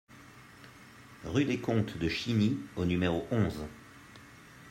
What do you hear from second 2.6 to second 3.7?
au numéro onze